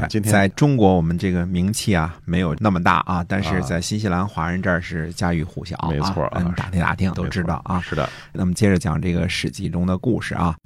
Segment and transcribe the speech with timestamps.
[0.00, 7.80] 对，今天在中国我们这个名气啊没有那么大啊，但是在新西兰华人这儿是家喻户晓啊，没错啊嗯打听打听都知道啊。
[7.80, 10.56] 是的，那么接着讲这个《史记》中的故事啊。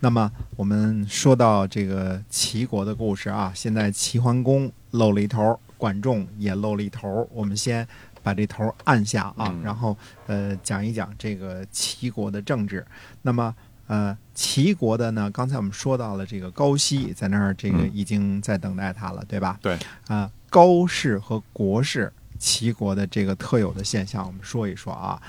[0.00, 7.28] 那么我们说到这个齐国的故事啊，现在齐桓公露了一头，管仲也露了一头。
[7.32, 7.86] 我们先
[8.22, 9.96] 把这头按下啊，嗯然后
[10.26, 12.84] 呃讲一讲这个齐国的政治。
[13.20, 13.54] 那么
[13.88, 19.58] 呃，齐国的呢，刚才我们说到了这个高息在那儿，这个嗯已经在等待他了，对吧？
[19.60, 19.76] 对
[20.06, 25.20] 啊、高氏和国氏，齐国的这个特有的现象，我们说一说啊。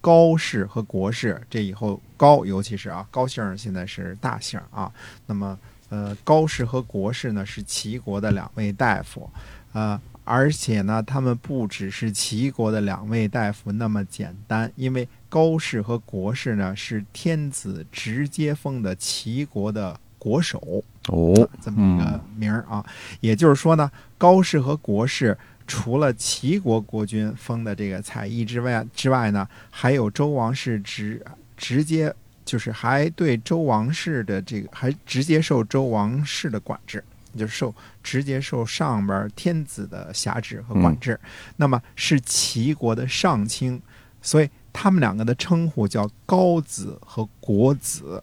[0.00, 4.90] 高氏和国氏，这以后高，尤其是啊高姓现在是大姓啊。
[5.26, 9.28] 那么呃，高氏和国氏呢是齐国的两位大夫，
[9.72, 20.82] 呃，而且呢，他们不只是齐国的两位大夫那么简单，因为高氏和国氏呢是天子直接封的齐国的国手。
[21.08, 22.82] 哦，这么一个名儿啊。
[23.20, 31.22] 也就是说呢，高氏和国氏除了齐国国君封的这个采邑之外之外呢，还有周王室直
[31.54, 32.10] 直接
[32.42, 37.04] 就是还对周王室的这个还直接受周王室的管制。
[37.36, 41.20] 就是受直接受上边天子的辖制和管制，
[41.56, 43.78] 那么是齐国的上卿，
[44.22, 48.22] 所以他们两个的称呼叫高子和国子。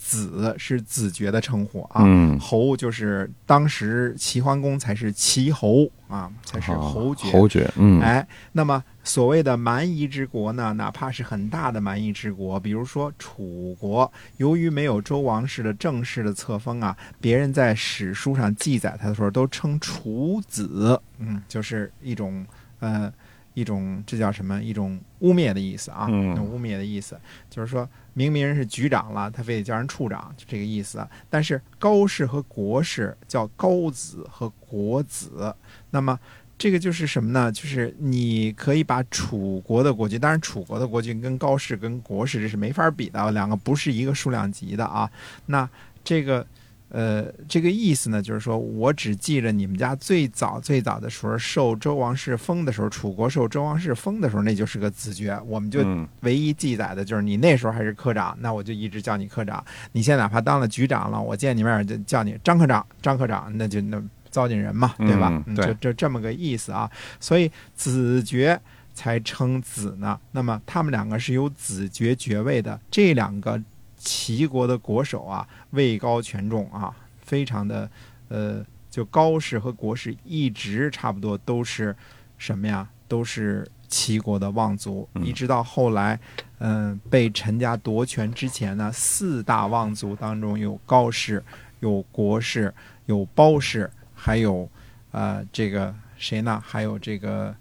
[0.00, 7.30] 子是子爵的称呼啊，嗯，侯就是当时齐桓公才是齐侯啊，才是侯爵。
[7.30, 22.46] 侯爵，嗯，哎，那么所谓的蛮夷之国呢，哪怕是很大的蛮夷之国，比如说楚国，由于没有周王室的正式的册封啊，别人在史书上记载他的时候都称楚子，嗯，就是一种
[22.78, 23.12] 呃
[23.58, 24.62] 一种这叫什么？
[24.62, 27.18] 一种污蔑的意思啊，嗯一种污蔑的意思，
[27.50, 31.04] 就是说明明人是局长了，他非得叫人处长，就这个意思。
[31.28, 35.52] 但是高氏和国氏叫高子和国子，
[35.90, 36.18] 那么
[36.56, 37.50] 这个就是什么呢？
[37.50, 45.10] 就是你可以把楚国的国君，当然楚国的国君跟高氏跟国氏这是没法比的，两个不是一个数量级的啊。
[45.46, 45.68] 那
[46.04, 46.46] 这个。
[46.90, 59.62] 呃，这个意思呢，就是说我只记着你们家最早最早的时候受周王室封的时候，楚国受周王室封的时候，那就是个子爵，我们就嗯唯一记载的就是你那时候还是科长，那我就一直叫你科长。
[59.92, 65.42] 你现在哪怕当了局长了，我见你面就叫你张科长，张科长，那就那糟践人嘛，对吧？
[65.46, 66.90] 嗯对就就这么个意思啊。
[67.20, 68.58] 所以子爵
[68.94, 70.18] 才称子呢。
[70.32, 73.60] 那么他们两个是有子爵爵位的，这两个
[73.98, 77.90] 齐国的国手啊，位高权重啊，非常的
[78.28, 81.94] 呃，就高氏和国氏一直差不多都是
[82.38, 82.88] 什么呀？
[83.08, 86.20] 都是齐国的望族，嗯一直到后来，
[86.58, 91.42] 嗯、被陈家夺权之前呢，四大望族当中有高氏、
[91.80, 92.72] 有国氏、
[93.06, 94.70] 有包氏，还有
[95.10, 96.62] 呃这个谁呢？
[96.64, 97.54] 还有这个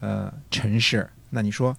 [0.00, 1.06] 呃陈氏。
[1.28, 1.76] 那你说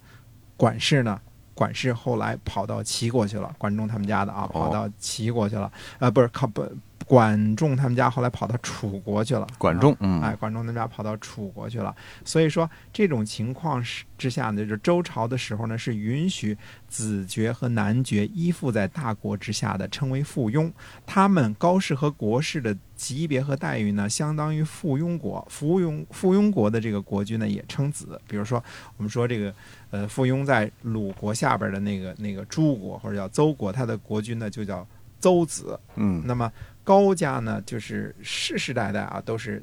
[0.56, 1.20] 管氏呢？
[1.56, 5.72] 管氏后来跑到齐国去了，管仲他们家的啊，跑到齐国去了。
[5.98, 6.62] 呃，不是靠不，
[7.06, 9.46] 管仲他们家后来跑到楚国去了。
[9.58, 11.94] 管仲，嗯，哎，管仲他们家跑到楚国去了。
[12.24, 16.56] 所以说这种情况是之下呢，就是周朝的时候呢，是允许
[16.88, 20.70] 子爵和男爵依附在大国之下的，称为附庸。
[21.06, 25.46] 他们高氏和国氏的级别和待遇呢，相当于附庸国。
[25.48, 28.20] 附庸附庸国的这个国君呢，也称子。
[28.26, 28.62] 比如说，
[28.96, 29.54] 我们说这个
[29.90, 34.84] 呃，附庸在鲁国下边的那个那个诸国或者叫邹国，他的国君呢就叫
[35.26, 35.78] 邹子。
[35.96, 36.52] 嗯，那么
[36.84, 39.60] 高家呢，就是世世代代啊都是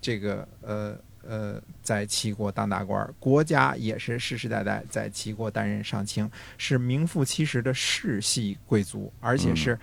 [0.00, 9.78] 这个呃呃在齐国当大官儿，国家也是世世代代在齐国担任上卿，是名副其实的世系贵族，而且是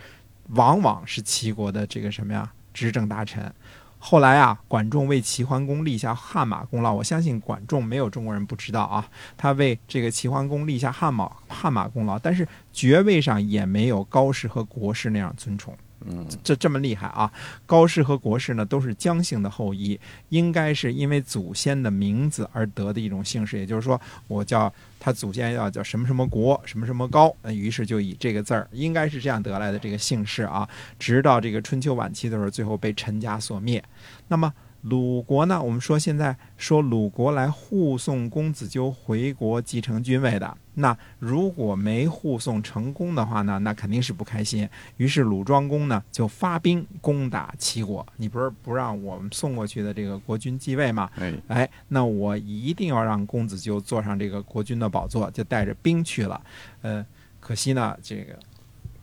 [0.50, 3.54] 往往是齐国的这个什么呀执政大臣。
[4.02, 9.06] 后来啊，管仲为齐桓公立下汗马功劳，我相信管仲没有中国人不知道啊。
[9.38, 15.78] 他为这个齐桓公立下汗马汗马功劳，但是爵位上也没有高氏和国氏那样尊崇。
[16.06, 17.32] 嗯，这这么厉害啊！
[17.66, 20.00] 高氏和国氏呢都是姜姓的后裔，
[20.30, 30.68] 应该是因为祖先的名字而得的一种姓氏，也就是说，我叫他祖先要叫什么什么国，什么什么高，于是就以这个字儿，应该是这样得来的这个姓氏啊。
[30.98, 33.84] 直到这个春秋晚期的时候，最后被陈家所灭。
[34.28, 35.62] 那么鲁国呢？
[35.62, 44.68] 我们说现在说鲁国来护送公子纠回国继承君位的，那如果没护送成功的话呢，那肯定是不开心。
[44.96, 48.06] 于是鲁庄公呢就发兵攻打齐国。
[48.16, 51.10] 你不是不让我们送过去的这个国君继位吗？
[51.18, 56.42] 哎，哎，那我一定要让公子纠坐上这个国君的宝座，就带着兵去了。
[56.82, 57.06] 呃，
[57.42, 58.40] 可惜呢，这个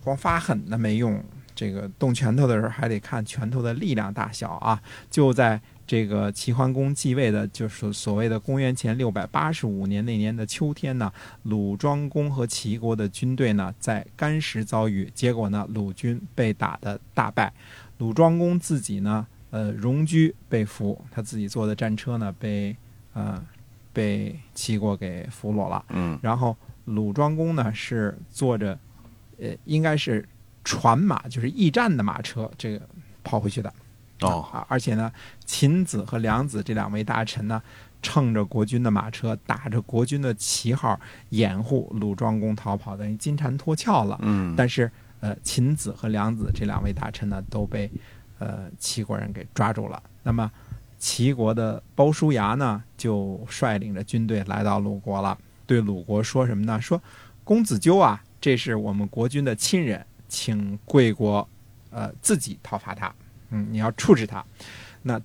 [0.03, 1.23] 光发狠那没用，
[1.57, 4.81] 这个动拳头的时候还得看拳头的力量大小啊。
[5.11, 11.13] 就在这个齐桓公继位的，就是所谓的公元前六百八十五年那年的秋天呢，
[11.45, 17.53] 鲁庄公和齐国的军队呢在干石遭遇，结果呢鲁军被打的大败，
[17.99, 22.77] 鲁庄公自己呢，呃，戎车被俘，他自己坐的战车呢被
[23.13, 23.41] 呃
[23.93, 25.85] 被齐国给俘虏了。
[25.91, 26.57] 嗯然后
[26.87, 28.77] 鲁庄公呢是坐着，
[29.39, 30.29] 呃，应该是
[30.67, 32.85] 船马，就是驿站的马车，这个
[33.23, 33.73] 跑回去的。
[34.23, 35.13] 哦，啊，而且呢，
[35.45, 37.63] 秦子和梁子这两位大臣呢，
[38.03, 40.99] 乘着国军的马车，打着国军的旗号，
[41.29, 44.19] 掩护鲁庄公逃跑，等于金蝉脱壳了。
[44.23, 44.91] 嗯，但是，
[45.21, 47.89] 呃，秦子和梁子这两位大臣呢，都被
[48.41, 50.03] 呃齐国人给抓住了。
[50.25, 50.51] 那么，
[50.99, 56.81] 齐国的鲍叔牙呢，就率领着军队来到鲁国了，对鲁国说什么呢？
[56.81, 57.01] 说
[57.45, 61.49] 公子纠啊，这是我们国君的亲人，请贵国
[61.91, 63.13] 呃自己讨伐他。
[63.51, 64.45] 嗯，你要处置他。
[65.03, 65.21] 那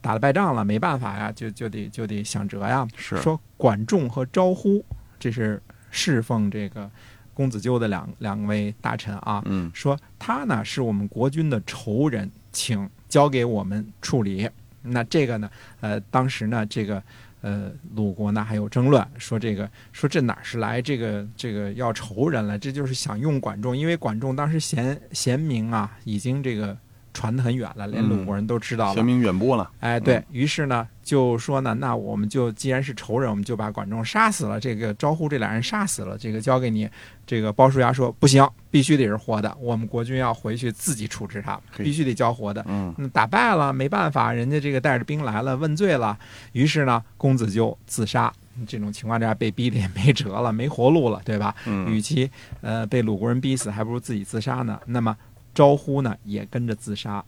[0.00, 2.88] 打了败仗了，没办法呀，就就得就得想辙呀。
[2.96, 4.84] 是说管仲和招呼，
[5.18, 6.90] 这是侍奉这个
[7.34, 9.42] 公子纠的两两位大臣啊。
[9.44, 14.48] 嗯说他呢是我们国君的仇人，请交给我们处理。
[14.82, 15.50] 那这个呢，
[15.80, 17.02] 呃，当时呢，这个
[17.40, 26.76] 呃鲁国呢还有争论，说这个说这哪是来这个这个要仇人了，这就是想用管仲，因为管仲当时贤贤明啊，已经这个
[27.12, 28.94] 传得很远了，连鲁国人都知道了。
[28.94, 29.70] 声名远播了。
[29.80, 34.58] 哎，对于是呢，就说呢，那我们就既然是仇人，我们就把管仲杀死了。
[34.60, 36.88] 这个招呼这俩人杀死了，这个交给你。
[37.26, 42.64] 这个鲍叔牙说不行，必须得是活的，我们国君要回去自己处置他，必须得交活的。
[42.68, 46.18] 嗯那打败了没办法，人家这个带着兵来了，问罪了。
[46.52, 48.32] 于是呢，公子就自杀。
[48.66, 51.54] 这种情况之下被逼的也没辙了，没活路了，对吧？
[51.64, 52.28] 与嗯其
[52.60, 54.78] 呃被鲁国人逼死，还不如自己自杀呢。
[54.86, 55.16] 那么
[55.54, 57.24] 招呼呢也跟着自杀，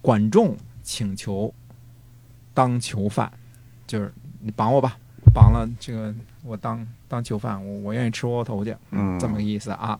[0.00, 1.52] 管仲请求
[2.52, 3.32] 当囚犯，
[3.86, 4.96] 就是你绑我吧，
[5.32, 9.98] 绑了这个我当当囚犯，我我愿意吃窝窝头去，嗯这么个意思啊。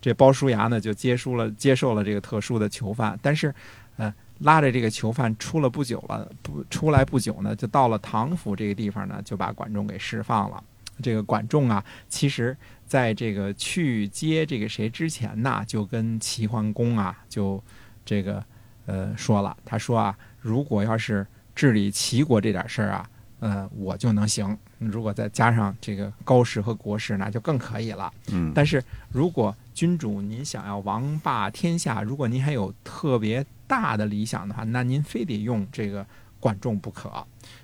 [0.00, 3.54] 这鲍叔牙呢就接受了接受了这个特殊的囚犯，但是
[3.96, 10.62] 呃拉着这个囚犯出了不久了，不出来不久呢，就到了唐府这个地方呢，就把管仲给释放了。
[11.02, 12.56] 这个管仲啊，其实
[12.86, 17.62] 在这个去接这个谁之前呐，就跟齐桓公啊，就
[18.04, 18.44] 这个
[18.86, 23.10] 呃说了，他说啊，如果要是治理齐国这点事儿啊，
[23.40, 24.56] 呃，我就能行。
[24.78, 28.12] 如果再加上这个高氏和国氏，那就更可以了。
[28.30, 36.06] 嗯，但是如果君主您想要王霸天下，如果您还有特别大的理想的话，那您非得用这个
[36.38, 37.10] 管仲不可。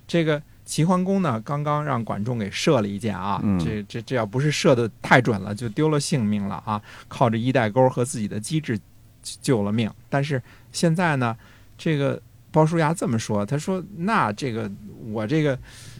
[0.07, 6.81] 这个齐桓公呢，刚刚让管仲给射了一箭啊，嗯这这这要不是射的太准了，就丢了性命了啊！
[7.09, 8.79] 靠着衣带钩和自己的机智
[9.43, 9.91] 救了命。
[10.09, 10.41] 但是
[10.71, 11.37] 现在呢，
[11.77, 14.71] 这个鲍叔牙这么说，他说：“那这个
[15.11, 15.59] 我这个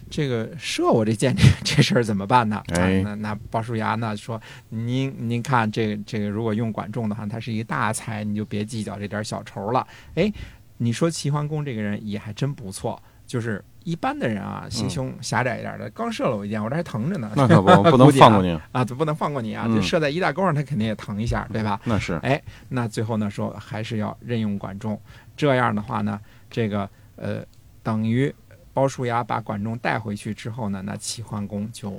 [0.09, 4.41] 这个射我这箭这这事儿怎么办呢？”哎啊、那那鲍叔牙呢说
[4.71, 10.31] ：“您您看这个这个，如果用管仲的话，他是一大才，你就别计较这点小仇了。”哎，
[10.77, 18.59] 你说齐桓公这个人也还真不错，就是一般的人啊，心胸狭窄一点的，刚射了我一箭，我这还疼着呢，那可不不能 放过你。
[18.73, 19.63] 啊，就不能放过你啊！
[19.69, 21.79] 嗯就射在一大钩上，他肯定也疼一下，对吧？
[21.85, 24.99] 那是哎，那最后呢说还是要任用管仲，
[25.37, 26.19] 这样的话呢，
[26.49, 27.41] 这个呃
[27.81, 28.33] 等于
[28.73, 31.91] 鲍叔牙把管仲带回去之后呢，那齐桓公就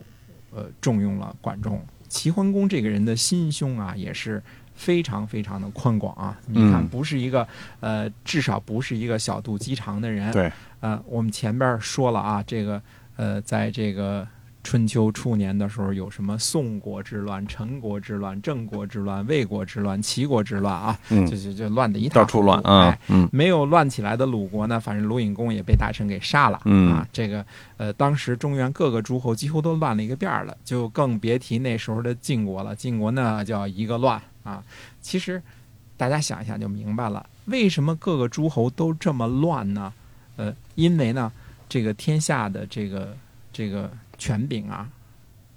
[0.50, 1.82] 呃重用了管仲。
[2.10, 4.42] 齐桓公这个人的心胸啊，也是
[4.82, 6.36] 非常非常的宽广啊。
[6.46, 7.46] 你看，嗯不是一个
[7.78, 10.32] 呃，至少不是一个小肚鸡肠的人。
[10.32, 12.82] 对，呃，我们前边说了啊，这个
[13.16, 14.26] 呃，在这个
[14.64, 27.06] 春秋初年的时候，有什么宋国之乱、陈国之乱、郑国之乱、魏国之乱、齐国之乱啊，嗯就，就就乱的一塌到处乱啊哎，嗯没有乱起来的鲁国呢，反正鲁隐公也被大臣给杀了、嗯啊。
[27.12, 27.44] 这个
[27.76, 32.74] 呃，当时中原各个诸侯几乎都乱了一个遍了，就更别提那时候的晋国了。
[32.76, 34.62] 晋国那叫一个乱啊。
[35.00, 35.42] 其实
[35.96, 39.92] 大家想一想就明白了，为什么各个诸侯都这么乱呢？
[40.36, 41.30] 呃，因为呢，
[41.68, 43.16] 这个天下的这个
[43.52, 44.88] 这个权柄啊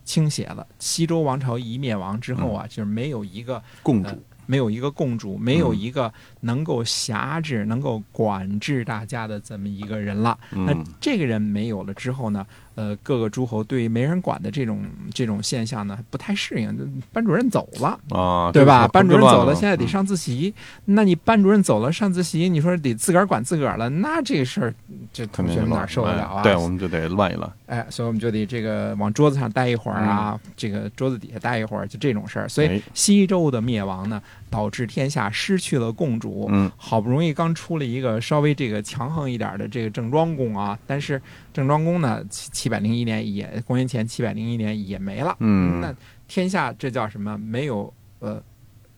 [0.04, 0.68] 倾斜了。
[0.80, 10.38] 西周王朝一灭亡之后啊，就是没有一个呃共主，没有一个共主，没有一个能够辖制、能够管制大家的这么一个人了。
[10.52, 16.66] 那嗯这个人没有了之后呢，呃，各个诸侯对没人管的这种这种现象呢不太适应。
[17.12, 18.88] 班主任走了，啊，对吧？
[18.88, 20.54] 班主任走了，现在得上自习。
[20.86, 24.74] 那你班主任走了，上自习，你说得自个儿管自个儿了，那这事儿，
[25.14, 26.42] 这同学们哪受得了啊？
[26.42, 27.50] 哎对，我们就得乱一乱。
[27.68, 32.50] 哎，所以我们就得这个往桌子上待一会儿啊，这个桌子底下待一会儿，就这种事儿。
[32.50, 34.22] 所以哎西周的灭亡呢，
[34.56, 36.48] 导致天下失去了共主。
[36.50, 41.22] 嗯好不容易刚出了一个稍微这个强横一点的这个郑庄公啊，但是
[41.52, 45.36] 郑庄公呢，七七百零一年也公元前七百零一年也没了。
[45.40, 45.94] 嗯，那
[46.30, 47.38] 天下这叫什么？
[47.38, 48.42] 没有呃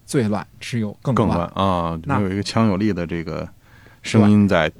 [0.05, 1.39] 最乱，只有更更乱。
[1.55, 3.49] 乱啊，那有一个强有力的这个
[4.03, 4.71] 声音在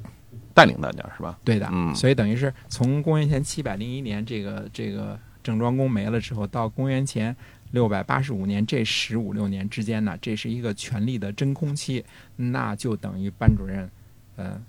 [0.54, 1.36] 带领大家，是吧？
[1.44, 7.34] 对的，嗯所以等于是从公元前七百零一年这个这个郑庄公没了之后，到公元前
[7.70, 12.04] 六百八十五年这十五六年之间呢，这是一个权力的真空期，
[12.36, 13.90] 那就等于班主任
[14.36, 14.60] 呃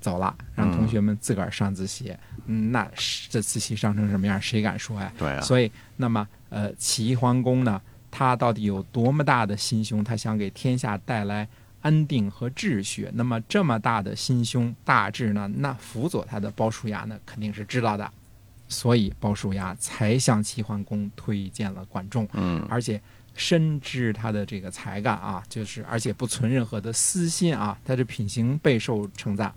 [0.00, 2.90] 走了，让同学们自个儿上自习，嗯，那
[3.28, 5.12] 这自习上成什么样，谁敢说呀？
[5.18, 7.78] 对啊，所以，那么呃，齐桓公呢，
[8.10, 10.02] 他到底有多么大的心胸？
[10.02, 11.46] 他想给天下带来
[11.82, 13.06] 安定和秩序。
[13.12, 18.10] 那么这么大的心胸大志呢，那辅佐他的鲍叔牙呢，肯定是知道的。
[18.68, 23.00] 所以鲍叔牙才向齐桓公推荐了管仲，嗯而且
[23.34, 29.54] 深知他的这个才干啊，就是而且不存任何的私心啊，他的品行备受称赞。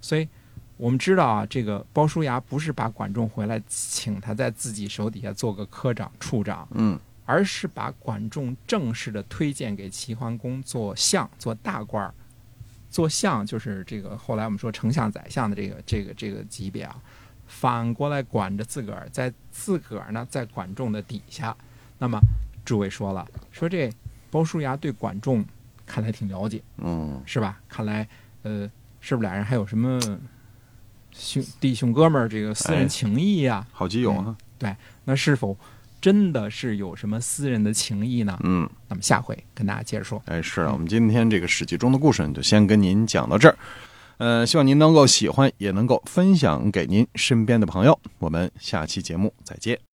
[0.00, 0.28] 所以
[0.76, 12.12] 我们知道啊，这个鲍叔牙不是把管仲回来请他在自己手底下做个科长、处长，嗯而是把管仲正式的推荐给齐桓公做相、做大官儿。
[12.90, 16.94] 做相就是这个后来我们说丞相、宰相的这个这个这个级别啊，
[17.46, 21.56] 反过来管着自个儿，在自个儿呢在管仲的底下。
[21.98, 22.18] 那么
[22.64, 23.90] 诸位说了，说这
[24.30, 25.44] 鲍叔牙对管仲
[25.86, 27.60] 看来挺了解，嗯是吧？
[27.68, 28.06] 看来
[28.42, 28.70] 呃，
[29.00, 30.00] 是不是俩人还有什么
[31.12, 34.74] 兄弟兄哥们儿这个私哎人情谊呀、好基友啊，对
[35.04, 35.56] 那是否
[36.00, 38.38] 真的是有什么私人的情谊呢？
[38.42, 40.20] 嗯，那么下回跟大家接着说。
[40.26, 43.56] 哎，是啊，我们今天这个《史记》中的故事，就先跟您讲到这儿。
[44.18, 47.98] 呃，希望您能够喜欢，也能够分享给您身边的朋友。
[48.18, 49.84] 我们下期节目再见。